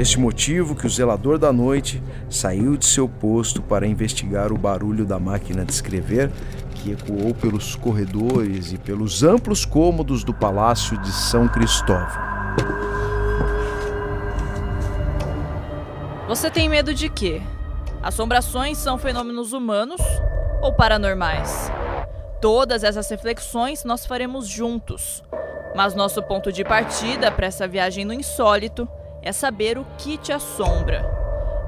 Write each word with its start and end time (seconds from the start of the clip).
este 0.00 0.18
motivo 0.18 0.74
que 0.74 0.86
o 0.86 0.90
zelador 0.90 1.38
da 1.38 1.52
noite 1.52 2.02
saiu 2.30 2.74
de 2.74 2.86
seu 2.86 3.06
posto 3.06 3.60
para 3.60 3.86
investigar 3.86 4.50
o 4.50 4.56
barulho 4.56 5.04
da 5.04 5.18
máquina 5.18 5.62
de 5.62 5.72
escrever 5.72 6.30
que 6.74 6.92
ecoou 6.92 7.34
pelos 7.34 7.76
corredores 7.76 8.72
e 8.72 8.78
pelos 8.78 9.22
amplos 9.22 9.66
cômodos 9.66 10.24
do 10.24 10.32
palácio 10.32 10.96
de 10.98 11.12
São 11.12 11.46
Cristóvão. 11.46 12.30
Você 16.26 16.50
tem 16.50 16.66
medo 16.68 16.94
de 16.94 17.10
quê? 17.10 17.42
Assombrações 18.02 18.78
são 18.78 18.96
fenômenos 18.96 19.52
humanos 19.52 20.00
ou 20.62 20.72
paranormais? 20.72 21.70
Todas 22.40 22.84
essas 22.84 23.10
reflexões 23.10 23.84
nós 23.84 24.06
faremos 24.06 24.48
juntos. 24.48 25.22
Mas 25.76 25.94
nosso 25.94 26.22
ponto 26.22 26.50
de 26.50 26.64
partida 26.64 27.30
para 27.30 27.46
essa 27.46 27.68
viagem 27.68 28.06
no 28.06 28.14
insólito 28.14 28.88
é 29.22 29.32
saber 29.32 29.78
o 29.78 29.86
que 29.98 30.16
te 30.18 30.32
assombra. 30.32 31.04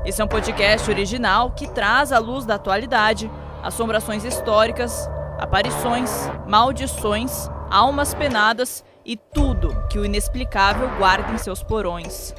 Esse 0.05 0.21
é 0.21 0.25
um 0.25 0.29
podcast 0.29 0.91
original 0.91 1.51
que 1.53 1.69
traz 1.71 2.13
à 2.13 2.19
luz 2.19 2.45
da 2.45 2.57
atualidade 2.57 3.31
assombrações 3.63 4.25
históricas, 4.25 5.09
aparições, 5.39 6.11
maldições, 6.47 7.49
almas 7.71 8.15
penadas 8.15 8.85
e 9.05 9.17
tudo 9.17 9.87
que 9.89 9.99
o 9.99 10.05
inexplicável 10.05 10.89
guarda 10.99 11.33
em 11.33 11.39
seus 11.39 11.63
porões. 11.63 12.35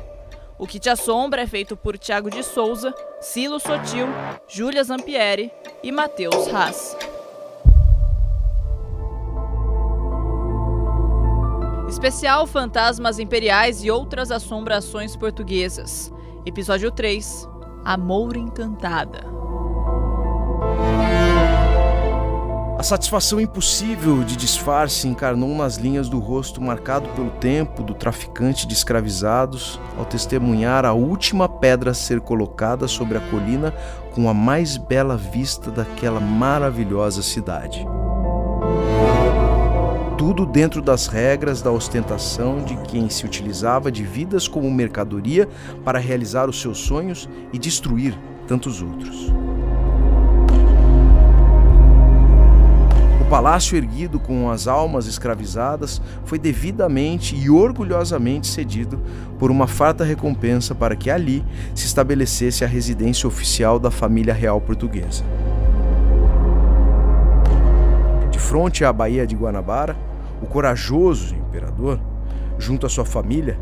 O 0.58 0.67
que 0.67 0.80
te 0.80 0.89
assombra 0.89 1.41
é 1.41 1.48
feito 1.48 1.75
por 1.75 1.98
Tiago 1.98 2.30
de 2.30 2.44
Souza, 2.44 2.94
Silo 3.20 3.59
Sotil, 3.59 4.08
Júlia 4.48 4.84
Zampieri 4.84 5.52
e 5.81 5.91
Matheus 5.91 6.48
Haas. 6.53 6.95
Especial 12.06 12.46
Fantasmas 12.46 13.18
Imperiais 13.18 13.82
e 13.82 13.90
Outras 13.90 14.30
Assombrações 14.30 15.16
Portuguesas. 15.16 16.12
Episódio 16.45 16.92
3 16.92 17.48
Amor 17.86 18.36
Encantada. 18.36 19.26
A 22.78 22.84
satisfação 22.84 23.40
impossível 23.40 24.22
de 24.22 24.36
disfarce 24.36 25.08
encarnou 25.08 25.56
nas 25.56 25.78
linhas 25.78 26.10
do 26.10 26.20
rosto 26.20 26.60
marcado 26.62 27.08
pelo 27.12 27.30
tempo 27.30 27.82
do 27.82 27.94
traficante 27.94 28.67
de 28.67 28.73
escravizados 28.73 29.80
ao 29.98 30.04
testemunhar 30.04 30.84
a 30.84 30.92
última 30.92 31.48
pedra 31.48 31.94
ser 31.94 32.20
colocada 32.20 32.86
sobre 32.86 33.17
a 33.17 33.22
colina 33.30 33.73
com 34.14 34.28
a 34.28 34.34
mais 34.34 34.76
bela 34.76 35.16
vista 35.16 35.72
daquela 35.72 36.20
maravilhosa 36.20 37.23
cidade 37.23 37.88
tudo 40.17 40.45
dentro 40.45 40.81
das 40.81 41.08
regras 41.08 41.61
da 41.61 41.72
ostentação 41.72 42.64
de 42.64 42.75
quem 42.83 43.09
se 43.09 43.25
utilizava 43.25 43.92
de 43.92 44.03
vidas 44.03 44.47
como 44.47 44.70
mercadoria 44.72 45.47
para 45.83 46.00
realizar 46.00 46.50
os 46.50 46.61
seus 46.61 46.78
sonhos 46.80 47.28
e 47.52 47.58
destruir 47.58 48.17
tantos 48.47 48.81
outros. 48.81 49.31
O 53.20 53.25
palácio 53.30 53.75
erguido 53.75 54.20
com 54.20 54.52
as 54.52 54.67
almas 54.67 55.08
escravizadas 55.08 56.00
foi 56.23 56.38
devidamente 56.38 57.36
e 57.36 57.50
orgulhosamente 57.50 58.45
cedido 58.45 59.02
por 59.39 59.50
uma 59.50 59.66
farta 59.66 60.03
recompensa 60.03 60.75
para 60.75 60.95
que 60.95 61.09
ali 61.09 61.44
se 61.73 61.88
estabelecesse 61.88 62.64
a 62.64 62.67
residência 62.67 63.27
oficial 63.27 63.80
da 63.80 63.89
família 63.89 64.33
real 64.33 64.61
portuguesa. 64.61 65.23
Fronte 68.54 68.86
à 68.86 68.94
Baía 68.94 69.26
de 69.26 69.36
Guanabara, 69.36 69.98
o 70.40 70.46
corajoso 70.46 71.34
imperador, 71.34 72.00
junto 72.60 72.86
à 72.86 72.90
sua 72.90 73.04
família, 73.04 73.60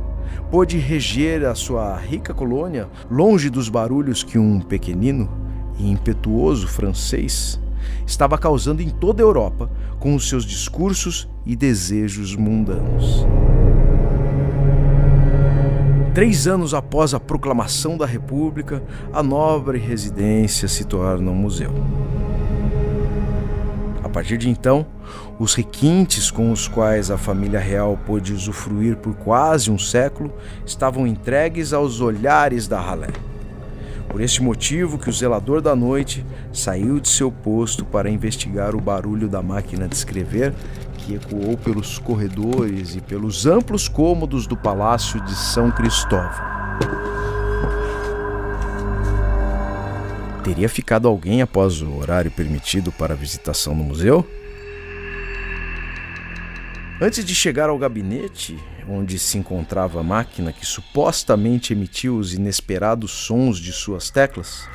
pôde 0.51 0.77
reger 0.77 1.45
a 1.45 1.55
sua 1.55 1.95
rica 1.95 2.33
colônia 2.33 2.89
longe 3.09 3.49
dos 3.49 3.69
barulhos 3.69 4.21
que 4.21 4.37
um 4.37 4.59
pequenino 4.59 5.31
e 5.79 5.89
impetuoso 5.89 6.67
francês 6.67 7.57
estava 8.05 8.37
causando 8.37 8.81
em 8.81 8.89
toda 8.89 9.23
a 9.23 9.25
Europa 9.25 9.71
com 9.97 10.13
os 10.13 10.27
seus 10.27 10.43
discursos 10.43 11.25
e 11.45 11.55
desejos 11.55 12.35
mundanos. 12.35 13.25
Três 16.13 16.47
anos 16.47 16.73
após 16.73 17.13
a 17.13 17.19
proclamação 17.21 17.95
da 17.95 18.05
República, 18.05 18.83
a 19.13 19.23
nobre 19.23 19.77
residência 19.77 20.67
se 20.67 20.83
torna 20.83 21.31
um 21.31 21.35
museu 21.35 21.71
partir 24.11 24.37
de 24.37 24.49
então, 24.49 24.85
os 25.39 25.55
requintes 25.55 26.29
com 26.29 26.51
os 26.51 26.67
quais 26.67 27.09
a 27.09 27.17
família 27.17 27.59
real 27.59 27.97
pôde 28.05 28.33
usufruir 28.33 28.97
por 28.97 29.15
quase 29.15 29.71
um 29.71 29.79
século 29.79 30.31
estavam 30.65 31.07
entregues 31.07 31.73
aos 31.73 32.01
olhares 32.01 32.67
da 32.67 32.79
ralé. 32.79 33.09
Por 34.09 34.19
este 34.19 34.43
motivo 34.43 34.99
que 34.99 35.09
o 35.09 35.13
zelador 35.13 35.61
da 35.61 35.75
noite 35.75 36.25
saiu 36.51 36.99
de 36.99 37.07
seu 37.07 37.31
posto 37.31 37.85
para 37.85 38.09
investigar 38.09 38.75
o 38.75 38.81
barulho 38.81 39.29
da 39.29 39.41
máquina 39.41 39.87
de 39.87 39.95
escrever 39.95 40.53
que 40.97 41.15
ecoou 41.15 41.57
pelos 41.57 41.97
corredores 41.97 42.95
e 42.95 43.01
pelos 43.01 43.45
amplos 43.45 43.87
cômodos 43.87 44.45
do 44.45 44.57
palácio 44.57 45.19
de 45.21 45.33
São 45.33 45.71
Cristóvão. 45.71 47.10
Teria 50.43 50.67
ficado 50.67 51.07
alguém 51.07 51.43
após 51.43 51.83
o 51.83 51.97
horário 51.97 52.31
permitido 52.31 52.91
para 52.91 53.13
a 53.13 53.17
visitação 53.17 53.75
no 53.75 53.83
museu? 53.83 54.27
Antes 56.99 57.23
de 57.23 57.35
chegar 57.35 57.69
ao 57.69 57.77
gabinete, 57.77 58.57
onde 58.89 59.19
se 59.19 59.37
encontrava 59.37 59.99
a 59.99 60.03
máquina 60.03 60.51
que 60.51 60.65
supostamente 60.65 61.73
emitiu 61.73 62.17
os 62.17 62.33
inesperados 62.33 63.11
sons 63.11 63.59
de 63.59 63.71
suas 63.71 64.09
teclas, 64.09 64.67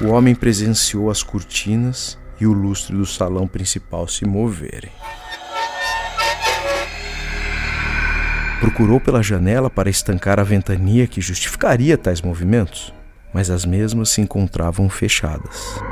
o 0.00 0.08
homem 0.08 0.34
presenciou 0.34 1.08
as 1.08 1.22
cortinas 1.22 2.18
e 2.40 2.46
o 2.46 2.52
lustre 2.52 2.96
do 2.96 3.06
salão 3.06 3.46
principal 3.46 4.08
se 4.08 4.24
moverem. 4.24 4.90
Procurou 8.58 8.98
pela 8.98 9.22
janela 9.22 9.70
para 9.70 9.90
estancar 9.90 10.40
a 10.40 10.42
ventania 10.42 11.06
que 11.06 11.20
justificaria 11.20 11.96
tais 11.96 12.20
movimentos 12.20 12.92
mas 13.34 13.50
as 13.50 13.64
mesmas 13.64 14.10
se 14.10 14.20
encontravam 14.20 14.88
fechadas. 14.88 15.82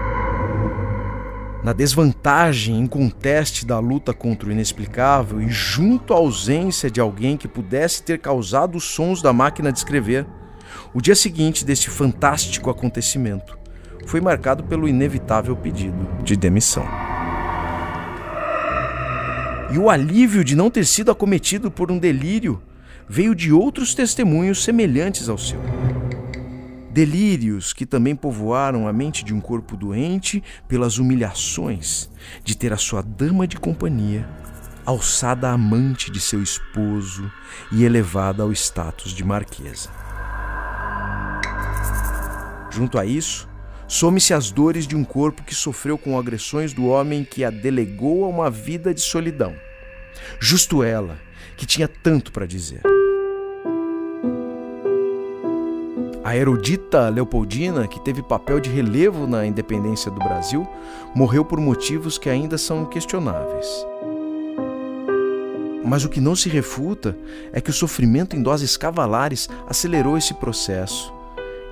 Na 1.64 1.72
desvantagem 1.72 2.78
inconteste 2.78 3.66
da 3.66 3.78
luta 3.80 4.14
contra 4.14 4.48
o 4.48 4.52
inexplicável 4.52 5.40
e 5.40 5.48
junto 5.48 6.14
à 6.14 6.16
ausência 6.16 6.90
de 6.90 7.00
alguém 7.00 7.36
que 7.36 7.48
pudesse 7.48 8.02
ter 8.02 8.18
causado 8.18 8.76
os 8.76 8.84
sons 8.84 9.20
da 9.20 9.32
máquina 9.32 9.72
de 9.72 9.78
escrever, 9.78 10.26
o 10.94 11.00
dia 11.00 11.14
seguinte 11.14 11.64
deste 11.64 11.90
fantástico 11.90 12.70
acontecimento 12.70 13.58
foi 14.06 14.20
marcado 14.20 14.64
pelo 14.64 14.88
inevitável 14.88 15.56
pedido 15.56 16.08
de 16.22 16.36
demissão. 16.36 16.86
E 19.72 19.78
o 19.78 19.88
alívio 19.88 20.44
de 20.44 20.54
não 20.54 20.70
ter 20.70 20.84
sido 20.84 21.10
acometido 21.10 21.70
por 21.70 21.90
um 21.90 21.98
delírio 21.98 22.60
veio 23.08 23.34
de 23.34 23.52
outros 23.52 23.94
testemunhos 23.94 24.62
semelhantes 24.64 25.28
ao 25.28 25.38
seu. 25.38 25.60
Delírios 26.92 27.72
que 27.72 27.86
também 27.86 28.14
povoaram 28.14 28.86
a 28.86 28.92
mente 28.92 29.24
de 29.24 29.32
um 29.32 29.40
corpo 29.40 29.76
doente 29.78 30.42
pelas 30.68 30.98
humilhações 30.98 32.10
de 32.44 32.54
ter 32.54 32.70
a 32.70 32.76
sua 32.76 33.00
dama 33.00 33.46
de 33.46 33.56
companhia 33.56 34.28
alçada 34.84 35.48
a 35.48 35.52
amante 35.52 36.10
de 36.10 36.20
seu 36.20 36.42
esposo 36.42 37.30
e 37.70 37.84
elevada 37.84 38.42
ao 38.42 38.52
status 38.52 39.12
de 39.12 39.24
marquesa. 39.24 39.88
Junto 42.70 42.98
a 42.98 43.06
isso, 43.06 43.48
some-se 43.88 44.34
as 44.34 44.50
dores 44.50 44.86
de 44.86 44.96
um 44.96 45.04
corpo 45.04 45.44
que 45.44 45.54
sofreu 45.54 45.96
com 45.96 46.18
agressões 46.18 46.72
do 46.72 46.86
homem 46.86 47.24
que 47.24 47.44
a 47.44 47.50
delegou 47.50 48.24
a 48.24 48.28
uma 48.28 48.50
vida 48.50 48.92
de 48.92 49.00
solidão. 49.00 49.54
Justo 50.40 50.82
ela, 50.82 51.18
que 51.56 51.64
tinha 51.64 51.88
tanto 51.88 52.32
para 52.32 52.46
dizer. 52.46 52.91
A 56.32 56.36
erudita 56.38 57.10
Leopoldina, 57.10 57.86
que 57.86 58.00
teve 58.00 58.22
papel 58.22 58.58
de 58.58 58.70
relevo 58.70 59.26
na 59.26 59.44
independência 59.44 60.10
do 60.10 60.18
Brasil, 60.18 60.66
morreu 61.14 61.44
por 61.44 61.60
motivos 61.60 62.16
que 62.16 62.30
ainda 62.30 62.56
são 62.56 62.86
questionáveis. 62.86 63.66
Mas 65.84 66.06
o 66.06 66.08
que 66.08 66.22
não 66.22 66.34
se 66.34 66.48
refuta 66.48 67.14
é 67.52 67.60
que 67.60 67.68
o 67.68 67.72
sofrimento 67.74 68.34
em 68.34 68.42
doses 68.42 68.78
cavalares 68.78 69.46
acelerou 69.66 70.16
esse 70.16 70.32
processo 70.32 71.12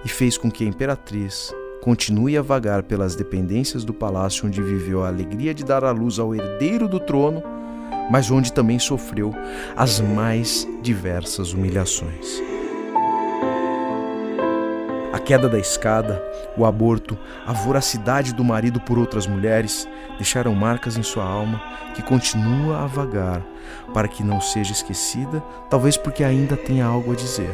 e 0.04 0.10
fez 0.10 0.36
com 0.36 0.50
que 0.50 0.62
a 0.62 0.68
imperatriz 0.68 1.54
continue 1.80 2.36
a 2.36 2.42
vagar 2.42 2.82
pelas 2.82 3.16
dependências 3.16 3.82
do 3.82 3.94
palácio 3.94 4.46
onde 4.46 4.60
viveu 4.60 5.02
a 5.02 5.08
alegria 5.08 5.54
de 5.54 5.64
dar 5.64 5.84
à 5.84 5.90
luz 5.90 6.18
ao 6.18 6.34
herdeiro 6.34 6.86
do 6.86 7.00
trono, 7.00 7.42
mas 8.10 8.30
onde 8.30 8.52
também 8.52 8.78
sofreu 8.78 9.34
as 9.74 10.00
mais 10.00 10.68
diversas 10.82 11.54
humilhações. 11.54 12.49
Queda 15.24 15.48
da 15.48 15.58
escada, 15.58 16.22
o 16.56 16.64
aborto, 16.64 17.16
a 17.46 17.52
voracidade 17.52 18.34
do 18.34 18.42
marido 18.42 18.80
por 18.80 18.98
outras 18.98 19.26
mulheres 19.26 19.88
deixaram 20.16 20.54
marcas 20.54 20.96
em 20.96 21.02
sua 21.02 21.24
alma 21.24 21.62
que 21.94 22.02
continua 22.02 22.82
a 22.82 22.86
vagar 22.86 23.42
para 23.94 24.08
que 24.08 24.24
não 24.24 24.40
seja 24.40 24.72
esquecida, 24.72 25.42
talvez 25.68 25.96
porque 25.96 26.24
ainda 26.24 26.56
tenha 26.56 26.84
algo 26.84 27.12
a 27.12 27.16
dizer. 27.16 27.50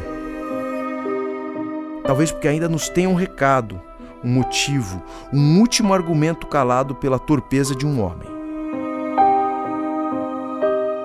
Talvez 2.03 2.31
porque 2.31 2.47
ainda 2.47 2.69
nos 2.69 2.89
tenha 2.89 3.09
um 3.09 3.15
recado, 3.15 3.79
um 4.23 4.29
motivo, 4.29 5.03
um 5.31 5.59
último 5.59 5.93
argumento 5.93 6.47
calado 6.47 6.95
pela 6.95 7.19
torpeza 7.19 7.75
de 7.75 7.85
um 7.85 8.01
homem. 8.01 8.27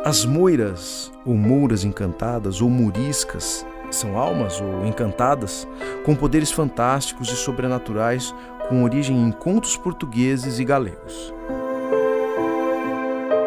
As 0.04 0.24
moiras, 0.24 1.12
ou 1.24 1.34
mouras 1.34 1.84
encantadas, 1.84 2.60
ou 2.60 2.68
muriscas, 2.68 3.64
são 3.96 4.18
almas 4.18 4.60
ou 4.60 4.86
encantadas 4.86 5.66
com 6.04 6.14
poderes 6.14 6.50
fantásticos 6.50 7.30
e 7.30 7.36
sobrenaturais 7.36 8.34
com 8.68 8.82
origem 8.84 9.16
em 9.16 9.30
contos 9.30 9.76
portugueses 9.76 10.58
e 10.58 10.64
galegos. 10.64 11.32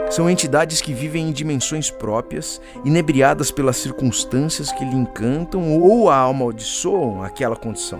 São 0.09 0.29
entidades 0.29 0.81
que 0.81 0.93
vivem 0.93 1.27
em 1.27 1.31
dimensões 1.31 1.89
próprias, 1.91 2.61
inebriadas 2.85 3.51
pelas 3.51 3.77
circunstâncias 3.77 4.71
que 4.71 4.85
lhe 4.85 4.95
encantam 4.95 5.81
ou 5.81 6.09
a 6.09 6.21
amaldiçoam 6.21 7.23
aquela 7.23 7.55
condição. 7.55 7.99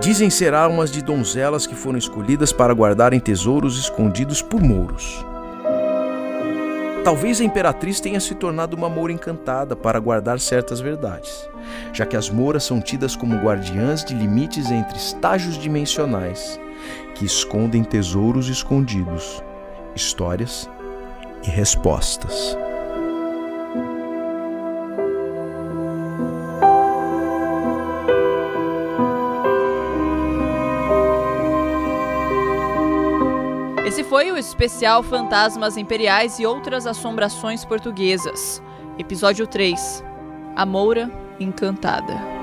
Dizem 0.00 0.30
ser 0.30 0.54
almas 0.54 0.90
de 0.90 1.02
donzelas 1.02 1.66
que 1.66 1.74
foram 1.74 1.98
escolhidas 1.98 2.52
para 2.52 2.72
guardarem 2.72 3.18
tesouros 3.18 3.78
escondidos 3.78 4.40
por 4.40 4.62
mouros. 4.62 5.26
Talvez 7.06 7.40
a 7.40 7.44
imperatriz 7.44 8.00
tenha 8.00 8.18
se 8.18 8.34
tornado 8.34 8.76
uma 8.76 8.88
moura 8.88 9.12
encantada 9.12 9.76
para 9.76 10.00
guardar 10.00 10.40
certas 10.40 10.80
verdades, 10.80 11.48
já 11.92 12.04
que 12.04 12.16
as 12.16 12.28
mouras 12.28 12.64
são 12.64 12.80
tidas 12.80 13.14
como 13.14 13.36
guardiãs 13.36 14.04
de 14.04 14.12
limites 14.12 14.72
entre 14.72 14.98
estágios 14.98 15.56
dimensionais 15.56 16.58
que 17.14 17.24
escondem 17.24 17.84
tesouros 17.84 18.48
escondidos, 18.48 19.40
histórias 19.94 20.68
e 21.44 21.48
respostas. 21.48 22.58
Esse 33.96 34.04
foi 34.04 34.30
o 34.30 34.36
especial 34.36 35.02
Fantasmas 35.02 35.78
Imperiais 35.78 36.38
e 36.38 36.44
Outras 36.44 36.86
Assombrações 36.86 37.64
Portuguesas, 37.64 38.62
episódio 38.98 39.46
3 39.46 40.04
A 40.54 40.66
Moura 40.66 41.10
Encantada. 41.40 42.35